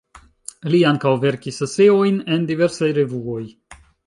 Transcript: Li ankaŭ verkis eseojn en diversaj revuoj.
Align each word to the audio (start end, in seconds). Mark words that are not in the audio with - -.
Li 0.75 0.79
ankaŭ 0.91 1.11
verkis 1.25 1.63
eseojn 1.67 2.19
en 2.39 2.49
diversaj 2.53 2.91
revuoj. 3.01 3.43